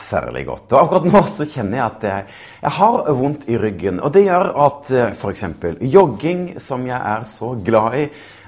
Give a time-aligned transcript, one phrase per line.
[0.00, 0.72] særlig godt.
[0.72, 4.02] Og akkurat nå så kjenner jeg at jeg, har vondt i ryggen.
[4.04, 5.44] Og det gjør at f.eks.
[5.80, 8.04] jogging, som jeg er så glad i,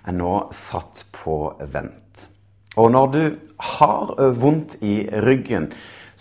[0.07, 1.41] er nå satt på
[1.73, 2.29] vent.
[2.77, 3.25] Og når du
[3.79, 5.71] har vondt i ryggen,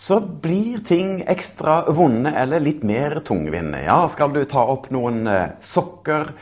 [0.02, 3.84] så blir ting ekstra vonde eller litt mer tungvinte.
[3.86, 6.32] Ja, skal du ta opp noen eh, sokker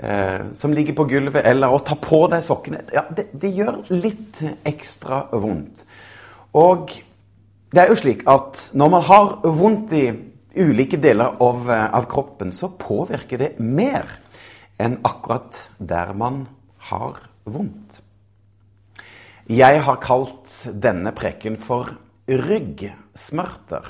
[0.00, 3.82] eh, som ligger på gulvet, eller å ta på deg sokkene Ja, det, det gjør
[3.92, 5.84] litt ekstra vondt.
[6.56, 6.96] Og
[7.70, 10.04] det er jo slik at når man har vondt i
[10.58, 14.08] ulike deler av, av, kroppen, så påvirker det mer
[14.80, 16.44] enn akkurat der man
[16.90, 18.00] har vondt.
[19.50, 20.50] Jeg har kalt
[20.82, 21.92] denne preken for
[22.26, 23.86] ryggsmerter.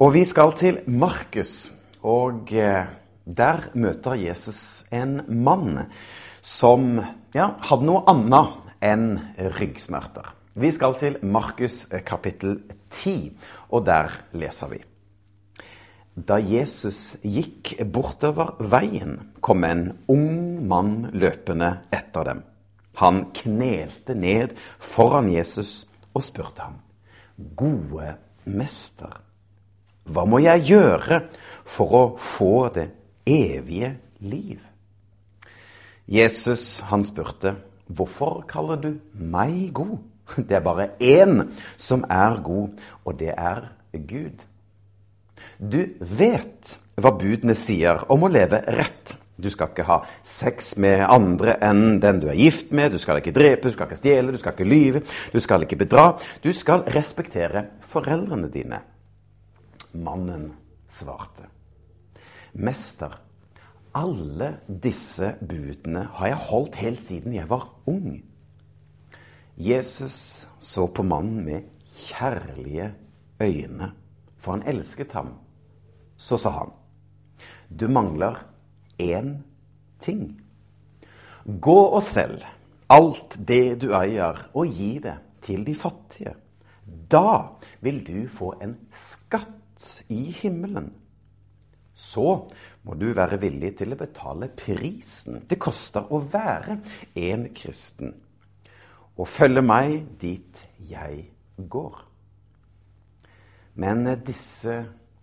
[0.00, 1.70] Og vi skal til Markus,
[2.02, 5.86] og der møter Jesus en mann
[6.42, 6.98] som
[7.34, 9.08] ja, hadde noe annet enn
[9.58, 10.39] ryggsmerter.
[10.54, 12.56] Vi skal til Markus kapittel
[12.90, 13.38] 10,
[13.70, 14.80] og der leser vi.
[16.18, 22.42] Da Jesus gikk bortover veien, kom en ung mann løpende etter dem.
[22.98, 25.86] Han knelte ned foran Jesus
[26.18, 26.80] og spurte ham,
[27.56, 28.16] Gode
[28.50, 29.20] mester,
[30.10, 31.22] hva må jeg gjøre
[31.62, 32.90] for å få det
[33.22, 34.58] evige liv?
[36.10, 37.54] Jesus, han spurte,
[37.86, 40.00] Hvorfor kaller du meg god?
[40.48, 44.44] Det er bare én som er god, og det er Gud.
[45.58, 49.16] Du vet hva budene sier om å leve rett.
[49.40, 52.92] Du skal ikke ha sex med andre enn den du er gift med.
[52.92, 55.02] Du skal ikke drepe, du skal ikke stjele, du skal ikke lyve,
[55.32, 56.10] du skal ikke bedra.
[56.44, 58.82] Du skal respektere foreldrene dine.
[59.96, 60.50] Mannen
[60.92, 61.48] svarte.
[62.60, 63.14] Mester,
[63.96, 68.20] alle disse budene har jeg holdt helt siden jeg var ung.
[69.60, 71.66] Jesus så på mannen med
[72.00, 72.94] kjærlige
[73.42, 73.90] øyne,
[74.40, 75.34] for han elsket ham.
[76.16, 76.70] Så sa han,
[77.68, 78.38] du mangler
[79.02, 79.34] én
[80.00, 80.40] ting.
[81.44, 82.46] Gå og selg
[82.88, 86.32] alt det du eier, og gi det til de fattige.
[87.12, 87.52] Da
[87.84, 90.88] vil du få en skatt i himmelen.
[91.94, 92.26] Så
[92.82, 96.78] må du være villig til å betale prisen det koster å være
[97.28, 98.16] en kristen
[99.18, 101.24] og følge meg dit jeg
[101.70, 101.98] går.
[103.80, 104.76] Men disse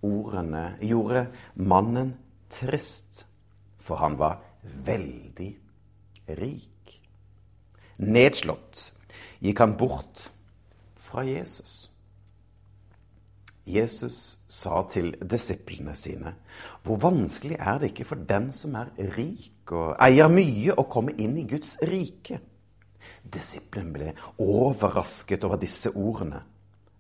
[0.06, 2.16] ordene gjorde mannen
[2.50, 3.26] trist,
[3.80, 5.52] for han var veldig
[6.40, 6.96] rik.
[7.98, 8.92] Nedslått
[9.42, 10.28] gikk han bort
[11.08, 11.88] fra Jesus.
[13.68, 16.34] Jesus sa til disiplene sine,
[16.84, 21.18] hvor vanskelig er det ikke for den som er rik og eier mye, å komme
[21.20, 22.40] inn i Guds rike?
[23.28, 26.42] Disiplene ble overrasket over disse ordene.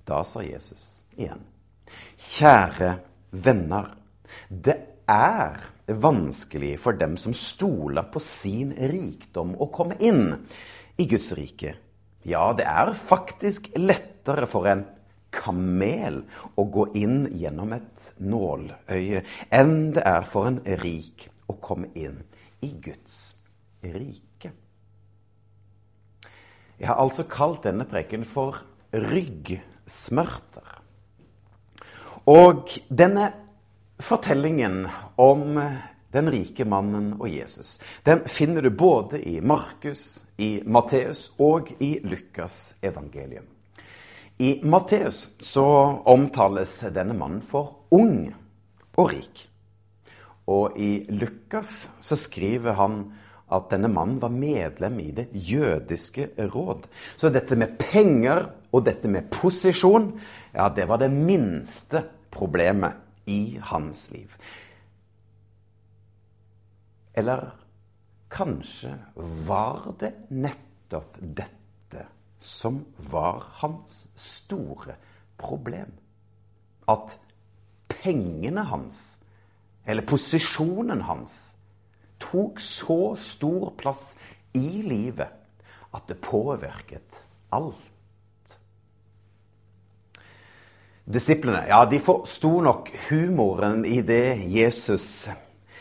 [0.07, 1.41] Da sa Jesus igjen,
[2.35, 2.91] kjære
[3.31, 3.89] venner,
[4.49, 4.77] det
[5.07, 10.35] er vanskelig for dem som stoler på sin rikdom, å komme inn
[10.99, 11.75] i Guds rike.
[12.27, 14.85] Ja, det er faktisk lettere for en
[15.31, 16.21] kamel
[16.55, 19.23] å gå inn gjennom et nåløye
[19.53, 22.19] enn det er for en rik å komme inn
[22.63, 23.35] i Guds
[23.83, 24.26] rike.
[26.77, 28.59] Jeg har altså kalt denne preken for
[28.93, 30.77] ryggsmerter.
[32.27, 33.31] Og denne
[34.03, 34.83] fortellingen
[35.17, 35.57] om
[36.13, 41.97] den rike mannen og Jesus, den finner du både i Markus, i Matteus og i
[42.03, 43.47] Lukas evangelium.
[44.39, 45.65] I Matteus så
[46.05, 48.27] omtales denne mannen for ung
[48.97, 49.47] og rik.
[50.47, 53.01] Og i Lukas så skriver han
[53.47, 56.87] at denne mannen var medlem i det jødiske råd.
[57.15, 60.11] Så dette med penger og dette med posisjon,
[60.53, 62.03] ja, det var det minste
[62.33, 62.99] problemet
[63.31, 64.33] i hans liv.
[67.17, 67.47] Eller
[68.29, 68.91] kanskje
[69.47, 72.03] var det nettopp dette
[72.39, 74.97] som var hans store
[75.39, 75.95] problem?
[76.87, 77.15] At
[77.89, 79.17] pengene hans,
[79.87, 81.55] eller posisjonen hans,
[82.21, 84.15] tok så stor plass
[84.57, 85.29] i livet
[85.95, 87.25] at det påvirket
[87.55, 88.57] alt.
[91.07, 95.29] Disiplene ja, de forsto nok humoren i det Jesus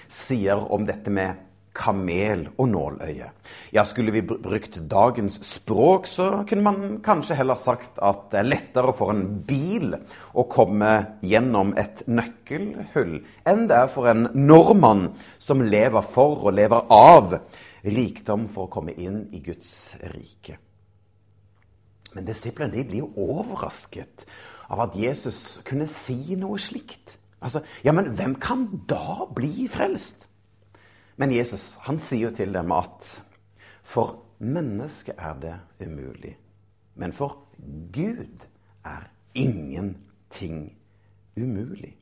[0.06, 1.45] sier om dette med
[1.76, 3.28] kamel og nåløye.
[3.72, 8.48] Ja, Skulle vi brukt dagens språk, så kunne man kanskje heller sagt at det er
[8.48, 9.94] lettere for en bil
[10.34, 16.56] å komme gjennom et nøkkelhull enn det er for en nordmann som lever for og
[16.56, 17.36] lever av
[17.86, 20.56] rikdom for å komme inn i Guds rike.
[22.16, 24.24] Men disiplene de blir jo overrasket
[24.72, 27.18] av at Jesus kunne si noe slikt.
[27.44, 30.26] Altså, ja, men hvem kan da bli frelst?
[31.16, 33.10] Men Jesus han sier jo til dem at
[33.86, 35.54] for mennesket er det
[35.86, 36.34] umulig.
[36.94, 37.38] Men for
[37.92, 38.44] Gud
[38.84, 40.76] er ingenting
[41.36, 41.96] umulig.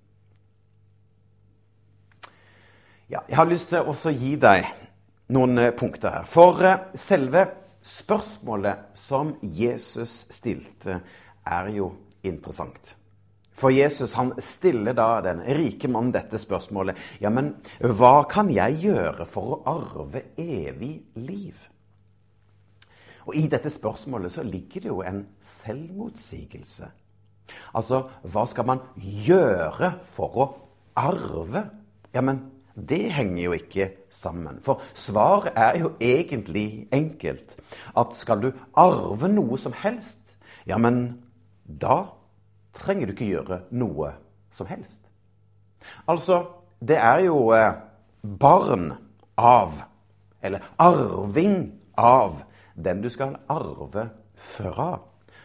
[3.11, 4.65] Ja, jeg har lyst til å gi deg
[5.35, 6.29] noen eh, punkter her.
[6.29, 7.45] For eh, selve
[7.85, 10.99] spørsmålet som Jesus stilte,
[11.45, 11.91] er jo
[12.25, 12.95] interessant.
[13.55, 16.99] For Jesus han stiller da den rike mannen dette spørsmålet.
[17.23, 21.55] Ja, men hva kan jeg gjøre for å arve evig liv?
[23.25, 26.91] Og I dette spørsmålet så ligger det jo en selvmotsigelse.
[27.77, 28.03] Altså,
[28.33, 30.49] hva skal man gjøre for å
[30.99, 31.65] arve?
[32.15, 32.43] Ja, men
[32.75, 34.59] det henger jo ikke sammen.
[34.65, 37.55] For svaret er jo egentlig enkelt.
[37.97, 40.35] At skal du arve noe som helst,
[40.67, 41.21] ja, men
[41.65, 42.03] da
[42.75, 44.13] trenger du ikke gjøre noe
[44.55, 45.03] som helst.
[46.11, 46.43] Altså,
[46.81, 47.77] det er jo eh,
[48.23, 48.93] barn
[49.37, 49.79] av,
[50.45, 52.43] eller arving av,
[52.75, 54.99] den du skal arve fra.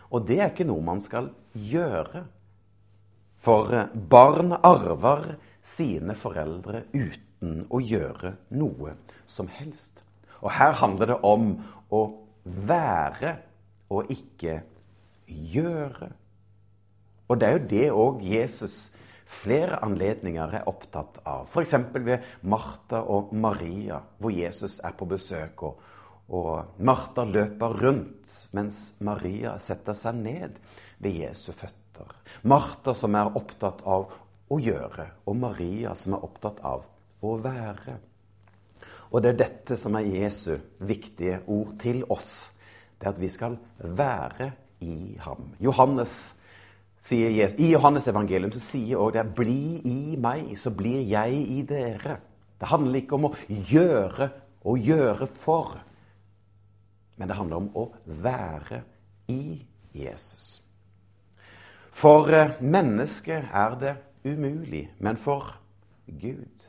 [0.10, 2.24] Og det er ikke noe man skal gjøre.
[3.40, 5.36] For eh, barn arver
[5.66, 8.96] sine foreldre uten å gjøre noe
[9.30, 10.02] som helst.
[10.42, 11.52] Og her handler det om
[11.92, 12.02] å
[12.44, 13.36] være
[13.94, 14.62] og ikke
[15.28, 16.10] gjøre.
[17.30, 18.78] Og det er jo det òg Jesus
[19.30, 21.46] flere anledninger er opptatt av.
[21.48, 21.76] F.eks.
[21.94, 25.64] ved Martha og Maria, hvor Jesus er på besøk.
[25.68, 25.84] Og,
[26.34, 30.58] og Martha løper rundt, mens Maria setter seg ned
[30.98, 32.10] ved Jesu føtter.
[32.50, 34.10] Martha som er opptatt av
[34.50, 36.88] å gjøre, og Maria som er opptatt av
[37.22, 38.00] å være.
[39.10, 40.56] Og det er dette som er Jesu
[40.86, 42.50] viktige ord til oss.
[42.98, 44.52] Det er at vi skal være
[44.86, 45.54] i ham.
[45.62, 46.32] Johannes
[47.02, 47.60] sier Jesus.
[47.60, 52.20] I Johannes evangelium så sier òg det 'Bli i meg, så blir jeg i dere'.
[52.60, 54.30] Det handler ikke om å gjøre
[54.66, 55.80] og gjøre for,
[57.18, 58.82] men det handler om å være
[59.28, 60.62] i Jesus.
[61.92, 65.56] For eh, mennesket er det umulig, men for
[66.08, 66.66] Gud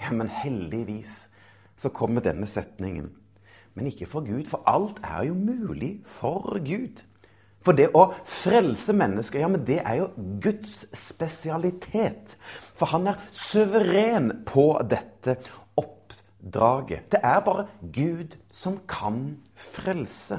[0.00, 1.28] Ja, men heldigvis
[1.76, 3.08] så kommer denne setningen.
[3.74, 7.00] Men ikke for Gud, for alt er jo mulig for Gud.
[7.66, 10.10] For det å frelse mennesker, ja, men det er jo
[10.42, 12.36] Guds spesialitet.
[12.78, 15.34] For han er suveren på dette
[15.74, 17.08] oppdraget.
[17.10, 19.18] Det er bare Gud som kan
[19.58, 20.38] frelse.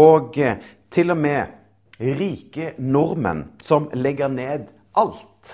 [0.00, 0.56] Og eh,
[0.92, 5.52] til og med rike nordmenn som legger ned alt,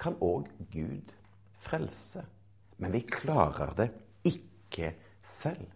[0.00, 1.12] kan òg Gud
[1.64, 2.24] frelse.
[2.80, 3.92] Men vi klarer det
[4.24, 4.94] ikke
[5.36, 5.73] selv.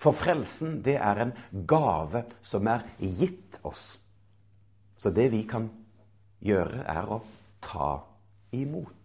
[0.00, 1.34] For frelsen, det er en
[1.68, 3.98] gave som er gitt oss.
[4.96, 5.70] Så det vi kan
[6.44, 7.20] gjøre, er å
[7.64, 7.92] ta
[8.52, 8.96] imot.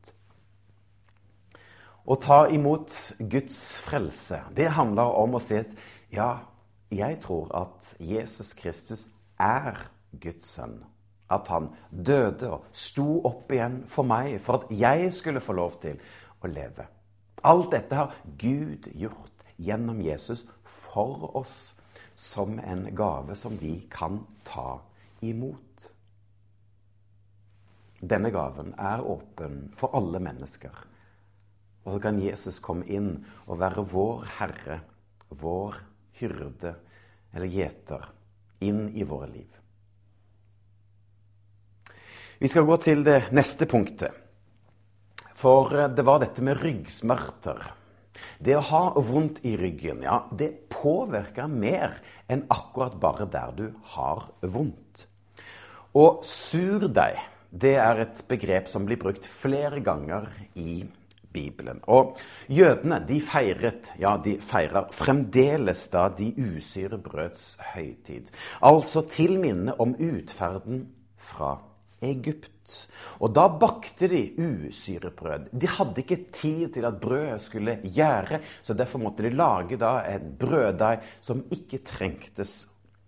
[2.06, 5.72] Å ta imot Guds frelse, det handler om å si at
[6.14, 6.30] ja,
[6.94, 9.08] jeg tror at Jesus Kristus
[9.42, 9.88] er
[10.22, 10.78] Guds sønn.
[11.32, 15.80] At han døde og sto opp igjen for meg, for at jeg skulle få lov
[15.82, 15.98] til
[16.44, 16.86] å leve.
[17.46, 20.46] Alt dette har Gud gjort gjennom Jesus
[20.96, 21.74] for oss
[22.16, 24.80] som en gave som vi kan ta
[25.20, 25.92] imot.
[28.00, 30.72] Denne gaven er åpen for alle mennesker.
[31.84, 33.12] Og så kan Jesus komme inn
[33.46, 34.80] og være vår herre,
[35.30, 35.82] vår
[36.22, 36.76] hyrde
[37.36, 38.10] eller gjeter
[38.64, 39.52] inn i våre liv.
[42.40, 44.12] Vi skal gå til det neste punktet.
[45.36, 47.68] For det var dette med ryggsmerter
[48.40, 52.00] det å ha vondt i ryggen, ja, det påvirker mer
[52.32, 55.06] enn akkurat bare der du har vondt.
[55.96, 57.22] Og surdeig,
[57.56, 60.28] det er et begrep som blir brukt flere ganger
[60.60, 60.84] i
[61.36, 61.80] Bibelen.
[61.92, 62.18] Og
[62.52, 68.32] jødene de feiret, ja, de feirer fremdeles da de usyre brøds høytid.
[68.64, 70.88] Altså til minne om utferden
[71.20, 71.58] fra
[72.04, 72.52] Egypt.
[73.24, 75.50] Og da bakte de usyrebrød.
[75.54, 80.00] De hadde ikke tid til at brødet skulle gjære, så derfor måtte de lage da
[80.12, 82.66] en brøddeig som ikke trengtes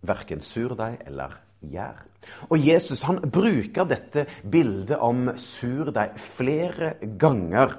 [0.07, 1.35] verken surdeig eller
[1.65, 2.03] gjær.
[2.51, 7.77] Og Jesus han bruker dette bildet om surdeig flere ganger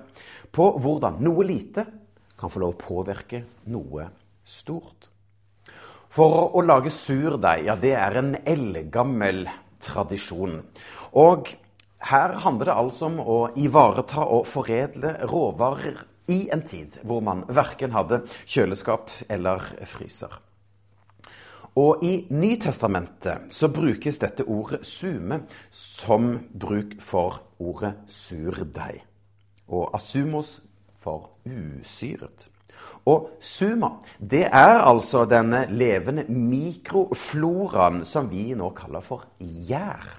[0.54, 1.84] på hvordan noe lite
[2.38, 3.42] kan få lov å påvirke
[3.72, 4.08] noe
[4.46, 5.08] stort.
[6.08, 9.44] For å lage surdeig, ja, det er en eldgammel
[9.84, 10.62] tradisjon.
[11.20, 11.50] Og
[11.98, 17.44] her handler det altså om å ivareta og foredle råvarer i en tid hvor man
[17.48, 20.30] verken hadde kjøleskap eller fryser.
[21.78, 29.04] Og I Nytestamentet så brukes dette ordet sume som bruk for ordet surdeig.
[29.68, 30.58] Og asumos
[30.98, 32.48] for usyret.
[33.08, 40.18] Og suma, det er altså denne levende mikrofloraen som vi nå kaller for gjær.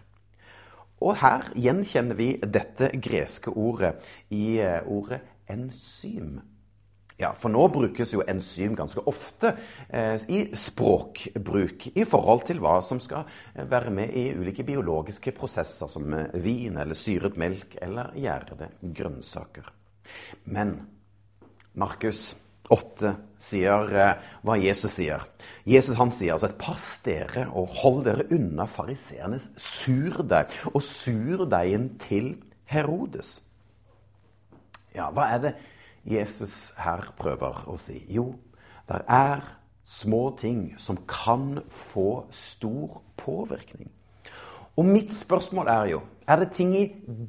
[0.99, 3.95] Og her gjenkjenner vi dette greske ordet
[4.35, 6.39] i eh, ordet enzym.
[7.19, 9.51] Ja, For nå brukes jo enzym ganske ofte
[9.91, 15.33] eh, i språkbruk i forhold til hva som skal eh, være med i ulike biologiske
[15.35, 19.67] prosesser, som eh, vin eller syret melk eller gjærede grønnsaker.
[20.47, 20.77] Men
[21.75, 22.31] Markus
[22.69, 25.25] 8 sier eh, hva Jesus sier.
[25.69, 32.35] Jesus han sier altså pass dere og hold dere unna fariseernes surdeig og surdeigen til
[32.69, 33.39] Herodes.
[34.95, 35.53] Ja, hva er det
[36.09, 38.03] Jesus her prøver å si?
[38.09, 38.31] Jo,
[38.89, 39.43] det er
[39.89, 43.89] små ting som kan få stor påvirkning.
[44.77, 46.85] Og mitt spørsmål er jo er det ting i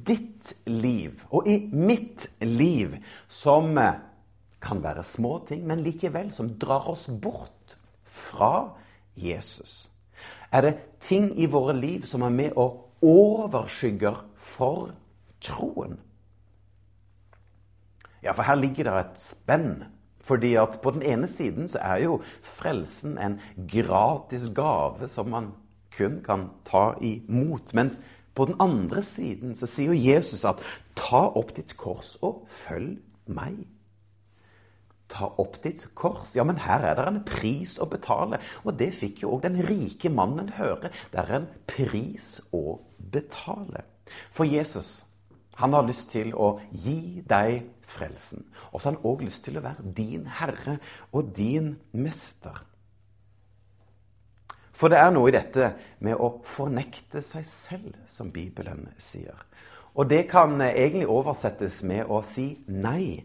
[0.07, 2.93] ditt liv og i mitt liv
[3.27, 3.97] som eh,
[4.61, 8.69] kan være små ting, men likevel som drar oss bort fra
[9.15, 9.89] Jesus?
[10.51, 14.91] Er det ting i våre liv som er med og overskygger for
[15.41, 15.97] troen?
[18.21, 19.83] Ja, for her ligger det et spenn.
[20.21, 25.51] Fordi at på den ene siden så er jo frelsen en gratis gave som man
[25.97, 27.73] kun kan ta imot.
[27.73, 27.99] Mens
[28.35, 30.61] på den andre siden så sier jo Jesus at
[30.95, 33.65] ta opp ditt kors og følg meg
[35.11, 36.33] ta opp ditt kors.
[36.35, 38.39] Ja, men her er det en pris å betale.
[38.63, 40.93] Og det fikk jo òg den rike mannen høre.
[41.11, 42.79] Det er en pris å
[43.11, 43.85] betale.
[44.31, 45.03] For Jesus,
[45.59, 48.45] han har lyst til å gi deg frelsen.
[48.71, 50.79] Og så har han òg lyst til å være din herre
[51.11, 52.63] og din mester.
[54.71, 59.37] For det er noe i dette med å fornekte seg selv, som Bibelen sier.
[59.93, 63.19] Og det kan egentlig oversettes med å si nei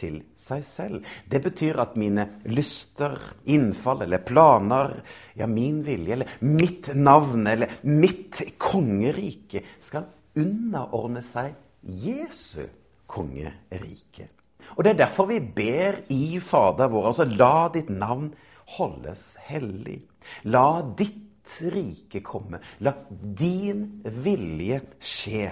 [0.00, 1.06] til seg selv.
[1.28, 3.16] Det betyr at mine lyster,
[3.52, 4.96] innfall eller planer,
[5.36, 10.08] ja, min vilje eller mitt navn eller mitt kongerike skal
[10.40, 12.64] underordne seg Jesu
[13.10, 14.28] kongerike.
[14.76, 18.30] Og Det er derfor vi ber i Fader vår, altså la ditt navn
[18.76, 19.98] holdes hellig.
[20.44, 22.60] La ditt rike komme.
[22.80, 25.48] La din vilje skje.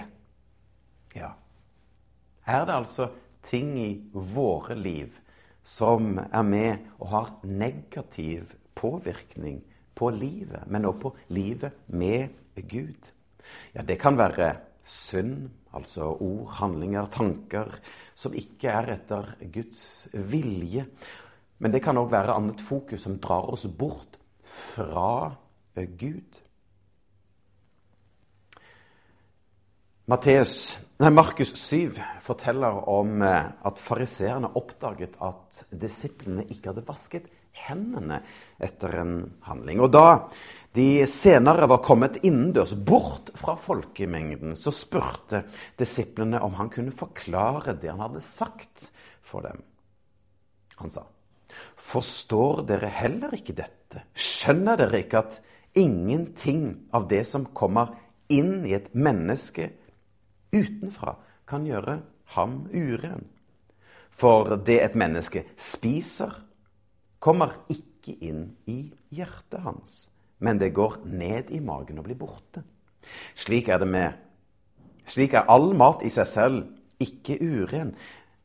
[1.17, 1.33] Ja.
[2.47, 3.09] Er det altså
[3.49, 5.17] ting i våre liv
[5.65, 9.61] som er med og har negativ påvirkning
[9.97, 13.09] på livet, men også på livet med Gud.
[13.75, 14.53] Ja, det kan være
[14.85, 17.73] synd, altså ord, handlinger, tanker
[18.17, 20.85] som ikke er etter Guds vilje.
[21.59, 25.35] Men det kan òg være annet fokus som drar oss bort fra
[25.75, 26.39] Gud.
[30.09, 37.27] Matteus Nei, Markus 7 forteller om eh, at fariseerne oppdaget at disiplene ikke hadde vasket
[37.67, 38.17] hendene
[38.57, 39.13] etter en
[39.45, 39.83] handling.
[39.85, 40.25] Og da
[40.75, 45.43] de senere var kommet innendørs, bort fra folkemengden, så spurte
[45.77, 48.89] disiplene om han kunne forklare det han hadde sagt
[49.21, 49.61] for dem.
[50.81, 51.05] Han sa,
[51.77, 54.07] 'Forstår dere heller ikke dette?
[54.17, 55.41] Skjønner dere ikke at
[55.77, 57.93] ingenting av det som kommer
[58.27, 59.69] inn i et menneske,
[60.53, 61.15] utenfra
[61.49, 61.99] kan gjøre
[62.35, 63.25] ham uren.
[64.09, 66.33] For det et menneske spiser,
[67.19, 68.81] kommer ikke inn i
[69.13, 70.07] hjertet hans,
[70.39, 72.63] men det går ned i magen og blir borte.
[73.35, 74.25] Slik er det med
[75.09, 76.57] Slik er all mat i seg selv
[77.01, 77.95] ikke uren,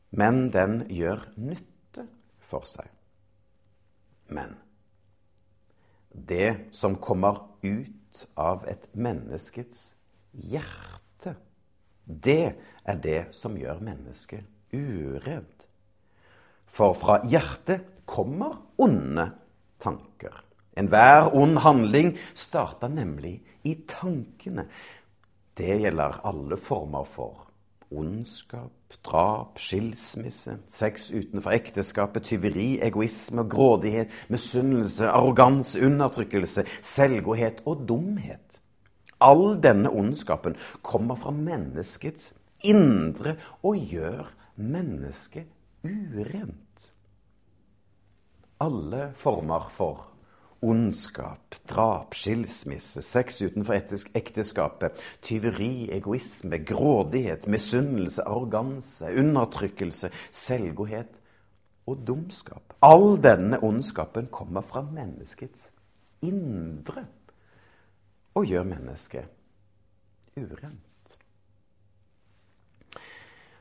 [0.09, 2.07] men den gjør nytte
[2.41, 2.87] for seg.
[4.33, 4.55] Men
[6.09, 9.91] det som kommer ut av et menneskets
[10.33, 11.04] hjerte
[12.05, 15.65] det er det som gjør mennesket urent.
[16.65, 19.29] For fra hjertet kommer onde
[19.81, 20.43] tanker.
[20.77, 24.67] Enhver ond handling starter nemlig i tankene.
[25.57, 27.45] Det gjelder alle former for
[27.95, 28.71] ondskap,
[29.05, 38.61] drap, skilsmisse, sex utenfor ekteskapet, tyveri, egoisme, grådighet, misunnelse, arroganse, undertrykkelse, selvgodhet og dumhet.
[39.25, 42.31] All denne ondskapen kommer fra menneskets
[42.65, 44.29] indre og gjør
[44.61, 45.49] mennesket
[45.85, 46.91] urent.
[48.61, 50.05] Alle former for
[50.65, 53.75] ondskap, drap, skilsmisse, sex utenfor
[54.17, 61.11] ekteskapet, tyveri, egoisme, grådighet, misunnelse, arroganse, undertrykkelse, selvgodhet
[61.85, 62.73] og dumskap.
[62.85, 65.71] All denne ondskapen kommer fra menneskets
[66.25, 67.05] indre
[68.35, 69.31] og gjør mennesket
[70.35, 70.81] urent.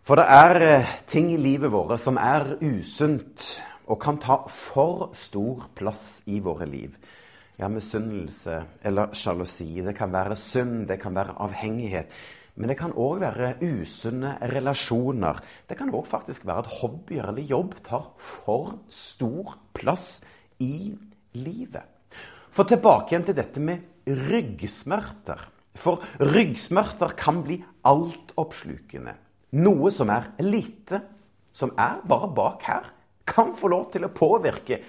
[0.04, 3.47] For det er eh, ting i livet vårt som er usunt
[3.88, 6.97] og kan ta for stor plass i våre liv.
[7.57, 9.81] Ja, misunnelse eller sjalusi.
[9.87, 12.11] Det kan være synd, det kan være avhengighet.
[12.57, 15.40] Men det kan òg være usunne relasjoner.
[15.69, 20.21] Det kan òg faktisk være at hobbyer eller jobb tar for stor plass
[20.62, 20.93] i
[21.38, 21.83] livet.
[22.54, 25.40] For tilbake igjen til dette med ryggsmerter.
[25.75, 29.14] For ryggsmerter kan bli altoppslukende.
[29.58, 31.00] Noe som er lite,
[31.54, 32.90] som er bare bak her,
[33.26, 34.80] kan få lov til å påvirke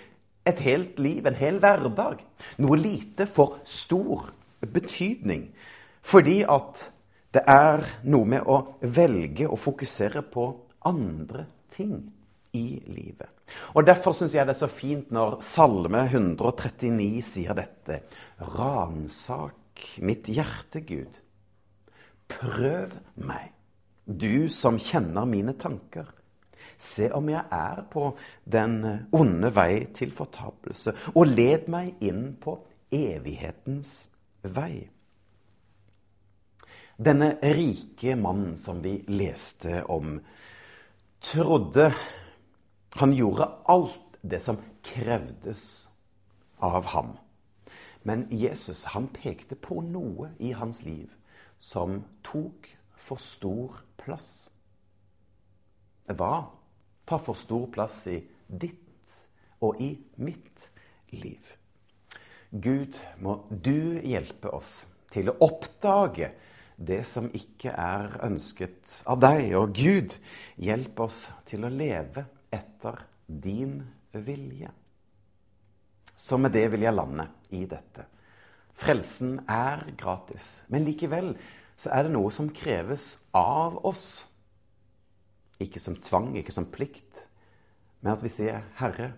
[0.45, 2.21] et helt liv, en hel hverdag.
[2.61, 4.29] Noe lite får stor
[4.61, 5.47] betydning.
[6.05, 6.83] Fordi at
[7.33, 10.47] det er noe med å velge å fokusere på
[10.85, 11.97] andre ting
[12.55, 13.29] i livet.
[13.75, 18.01] Og Derfor syns jeg det er så fint når Salme 139 sier dette.
[18.55, 21.19] Ransak mitt hjerte, Gud.
[22.31, 23.51] Prøv meg,
[24.05, 26.07] du som kjenner mine tanker.
[26.77, 28.09] Se om jeg er på
[28.43, 28.81] den
[29.15, 32.57] onde vei til fortapelse, og led meg inn på
[32.95, 33.93] evighetens
[34.55, 34.87] vei.
[36.95, 40.19] Denne rike mannen som vi leste om,
[41.25, 41.89] trodde
[42.95, 45.87] han gjorde alt det som krevdes
[46.63, 47.15] av ham.
[48.05, 51.11] Men Jesus han pekte på noe i hans liv
[51.59, 54.47] som tok for stor plass.
[56.05, 56.45] Hva
[57.05, 59.19] tar for stor plass i ditt
[59.65, 60.69] og i mitt
[61.15, 61.41] liv.
[62.49, 66.31] Gud, må du hjelpe oss til å oppdage
[66.75, 69.49] det som ikke er ønsket av deg.
[69.57, 70.15] Og Gud,
[70.61, 73.79] hjelp oss til å leve etter din
[74.11, 74.71] vilje.
[76.15, 78.05] Så med det vil jeg lande i dette.
[78.75, 81.33] Frelsen er gratis, men likevel
[81.79, 84.25] så er det noe som kreves av oss
[85.63, 87.27] ikke som tvang, ikke som plikt,
[88.01, 89.13] men at vi sier, 'Herre,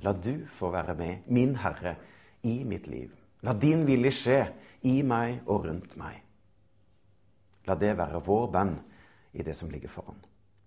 [0.00, 1.96] la du få være med, min Herre,
[2.42, 6.22] i mitt liv.' La din vilje skje i meg og rundt meg.
[7.66, 8.78] La det være vår bønn
[9.34, 10.18] i det som ligger foran.